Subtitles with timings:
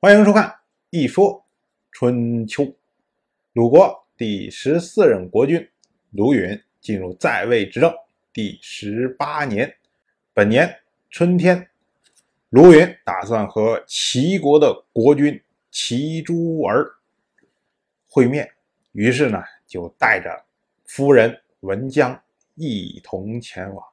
[0.00, 0.44] 欢迎收看
[0.90, 1.44] 《一说
[1.90, 2.62] 春秋》。
[3.52, 5.68] 鲁国第十四任国君
[6.12, 7.92] 鲁允进入在位执政
[8.32, 9.76] 第十八年，
[10.32, 10.72] 本年
[11.10, 11.68] 春天，
[12.50, 15.42] 鲁允打算和齐国的国君
[15.72, 16.94] 齐诸儿
[18.08, 18.48] 会面，
[18.92, 20.44] 于是呢，就带着
[20.84, 22.22] 夫人文姜
[22.54, 23.84] 一同前往。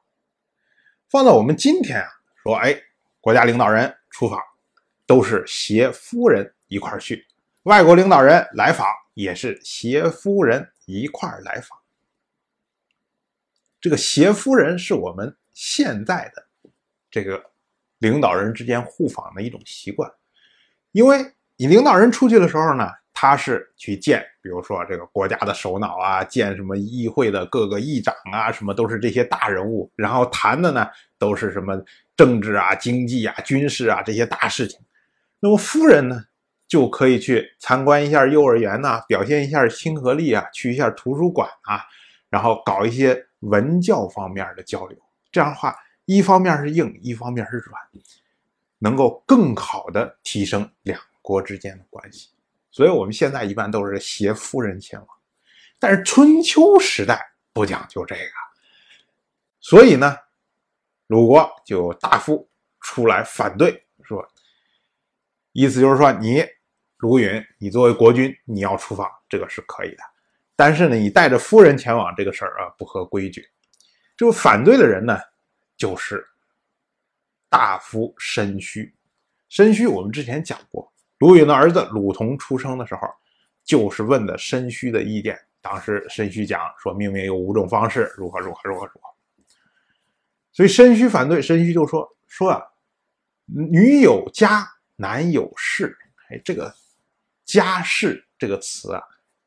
[1.08, 2.06] 放到我们今天啊，
[2.44, 2.80] 说哎，
[3.20, 4.40] 国家领导人出访。
[5.06, 7.26] 都是携夫人一块去，
[7.62, 11.78] 外国领导人来访也是携夫人一块来访。
[13.80, 16.44] 这个携夫人是我们现在的
[17.10, 17.42] 这个
[17.98, 20.10] 领导人之间互访的一种习惯，
[20.90, 21.24] 因为
[21.56, 31.80] 你领导人出去的时候呢，他是去见，比如说这个国家的首脑啊，见什么议会的各个议长啊，什么都是这些大人物，然后谈的呢都是什么
[32.16, 34.80] 政治啊、经济啊、军事啊这些大事情。
[35.46, 36.24] 那么夫人呢，
[36.66, 41.84] 就可以去参观一下幼儿园呐，表现一下亲和力啊，去一下图书馆啊，
[42.28, 44.98] 然后搞一些文教方面的交流。
[45.30, 47.80] 这样的话，一方面是硬，一方面是软，
[48.80, 52.30] 能够更好的提升两国之间的关系。
[52.72, 55.08] 所以我们现在一般都是携夫人前往，
[55.78, 58.32] 但是春秋时代不讲究这个，
[59.60, 60.16] 所以呢，
[61.06, 62.48] 鲁国就大夫
[62.80, 63.85] 出来反对，
[65.58, 66.44] 意思就是说，你
[66.98, 70.02] 卢允，你作为国君，你要出访，这个是可以的。
[70.54, 73.42] 但是呢，你带着夫人前往这个事儿啊，不合规矩。
[74.18, 75.18] 这个反对的人呢，
[75.74, 76.22] 就是
[77.48, 78.92] 大夫申胥。
[79.48, 83.08] 申胥，我们之前讲过，卢允的儿子鲁同出生的时候，
[83.64, 85.38] 就是问的申胥的意见。
[85.62, 89.08] 当时申胥讲说，命名有五种方式，如何如何如何如何。
[90.52, 92.62] 所以申胥反对，申胥就说说啊，
[93.46, 94.70] 女有家。
[94.96, 95.94] 男有事，
[96.30, 96.74] 哎，这个
[97.44, 99.02] “家事”这个词啊，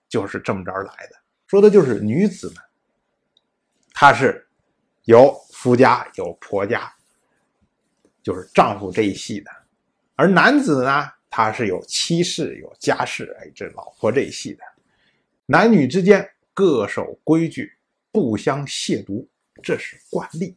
[0.08, 1.16] 就是这么着来的，
[1.48, 2.58] 说的就是女子们，
[3.92, 4.48] 她是
[5.06, 6.94] 有夫家有婆家，
[8.22, 9.50] 就是丈夫这一系的；
[10.16, 14.64] 而男子呢，他是有妻室有家室，哎，这老婆这一系的。
[15.48, 17.76] 男女之间各守规矩，
[18.12, 19.28] 不相亵渎，
[19.64, 20.56] 这是惯例。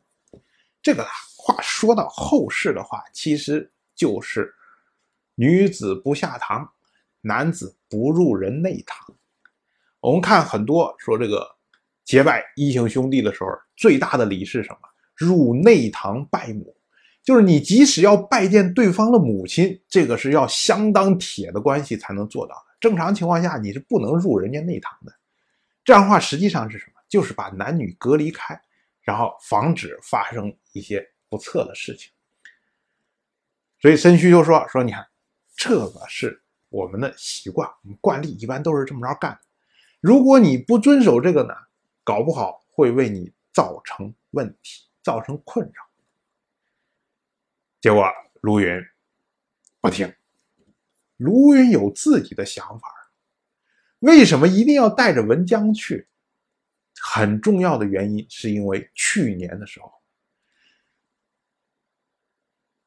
[0.83, 1.03] 这个
[1.35, 4.55] 话说到后世的话，其实就是。
[5.35, 6.73] 女子不下堂，
[7.21, 9.15] 男子不入人内堂。
[10.01, 11.57] 我们看很多说这个
[12.05, 14.79] 结拜异姓兄弟的时候，最大的礼是什么？
[15.15, 16.77] 入内堂拜母，
[17.23, 22.77] 就是你即使要拜见对方的母亲，这个是要相当铁的关系才能做到的。
[22.81, 25.13] 正常情况下，你是不能入人家内堂的。
[25.85, 27.01] 这样的话，实际上是什么？
[27.09, 28.61] 就是把男女隔离开，
[29.03, 32.11] 然后防止发生一些不测的事情。
[33.81, 35.07] 所以申须就说：“说你看。”
[35.65, 39.39] 这个是我们的习惯，我们惯例一般都是这么着干。
[40.01, 41.55] 如果你不遵守这个呢，
[42.03, 45.85] 搞不好会为你造成问题，造成困扰。
[47.81, 48.05] 结果
[48.41, 48.69] 卢云
[49.81, 50.13] 不听，
[51.19, 52.89] 卢云有自己的想法。
[54.01, 56.09] 为什么一定要带着文姜去？
[57.01, 59.93] 很重要的原因是因为去年的时候，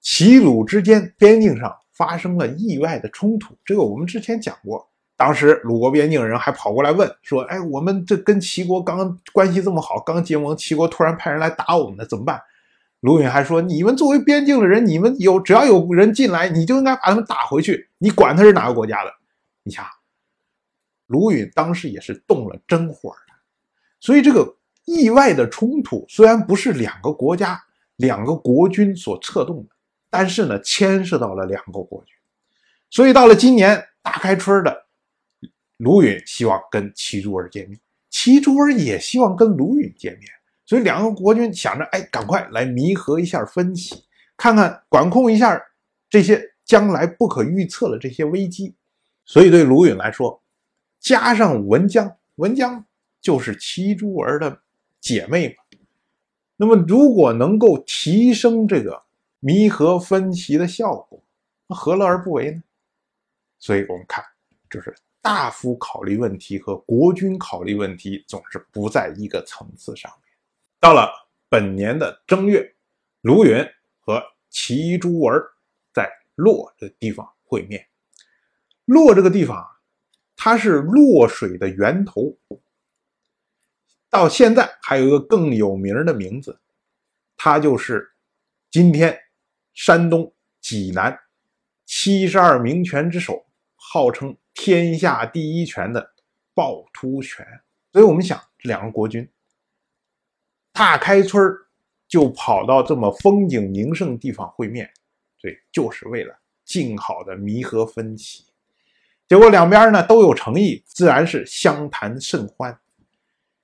[0.01, 1.73] 齐鲁之间边境上。
[1.95, 4.87] 发生了意外的冲突，这个我们之前讲过。
[5.17, 12.41] 当时鲁国边境人还跑过来问说：“哎，我们这跟齐国刚关系这么好，刚结盟，齐国突然派人来打我们呢，怎么办？”
[12.99, 19.13] 鲁允还说：“你们作为边境的人，你们有只要有人进来，你就应该把他们打回去，你管他是哪个国家的。”
[19.63, 19.83] 你瞧，
[21.07, 23.33] 鲁允当时也是动了真火的。
[24.01, 27.63] 所以这个意外的冲突虽然不是两个国家、
[27.95, 29.74] 两个国君所策动的。
[30.17, 32.15] 但是呢，牵涉到了两个国君，
[32.89, 34.85] 所以到了今年大开春的，
[35.75, 37.77] 卢允希望跟齐诸儿见面，
[38.09, 40.31] 齐诸儿也希望跟卢允见面，
[40.65, 44.05] 所以两个国君想着，哎，赶快来弥合一下分歧，
[44.37, 45.61] 看看管控一下
[46.09, 48.73] 这些将来不可预测的这些危机。
[49.25, 50.41] 所以对卢允来说，
[51.01, 52.85] 加上文姜，文姜
[53.19, 54.61] 就是齐诸儿的
[55.01, 55.77] 姐妹嘛，
[56.55, 59.03] 那么如果能够提升这个。
[59.45, 61.23] 弥合分歧的效果，
[61.67, 62.63] 那何乐而不为呢？
[63.59, 64.25] 所以我们看，
[64.71, 70.33] 就是大夫考虑问题和国君考虑问题总是不在一个层次上面。
[70.79, 71.13] 到了
[71.47, 72.75] 本年的正月，
[73.21, 73.63] 卢允
[73.99, 74.19] 和
[74.49, 75.47] 齐诸儿
[75.93, 77.87] 在洛这地方会面。
[78.85, 79.63] 洛这个地方，
[80.35, 82.35] 它是洛水的源头，
[84.09, 86.59] 到现在还有一个更有名的名字，
[87.37, 88.11] 它就是
[88.71, 89.15] 今天。
[89.75, 91.15] 山东济南
[91.85, 93.45] 七十二名拳之首，
[93.75, 96.13] 号称天下第一拳的
[96.55, 97.45] 趵突泉。
[97.91, 99.29] 所以我们想，这两个国君
[100.71, 101.45] 大开春
[102.07, 104.91] 就跑到这么风景名胜地方会面，
[105.37, 108.45] 所以就是为了静好的弥合分歧。
[109.27, 112.79] 结果两边呢都有诚意，自然是相谈甚欢。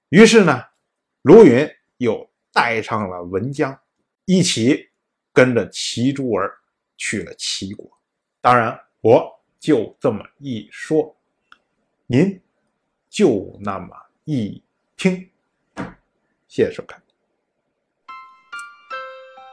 [0.10, 0.66] 于是呢，
[1.22, 3.80] 卢允又带上了文姜，
[4.26, 4.91] 一起
[5.34, 6.58] 跟着齐珠儿
[6.98, 7.90] 去了齐国。
[8.42, 11.16] 当然，我就这么一说，
[12.08, 12.42] 您
[13.10, 13.96] 就那么
[14.26, 14.64] 一
[14.98, 15.30] 听。
[16.48, 17.02] 谢谢收看。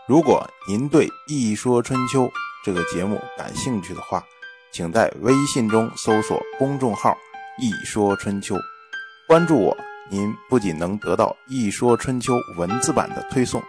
[0.06, 2.24] 如果您对《一说春秋》
[2.64, 4.24] 这个节目感兴趣的话，
[4.72, 7.16] 请在微信中搜索公众号
[7.60, 8.56] “一说春秋”，
[9.28, 9.76] 关注我。
[10.10, 13.62] 您不仅能得到《一说春秋》文字版的推送，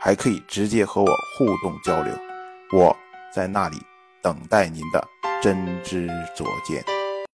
[0.00, 2.12] 还可以直接和我互动交流。
[2.72, 2.96] 我
[3.34, 3.76] 在那里
[4.22, 5.06] 等待您的
[5.42, 6.95] 真知灼见。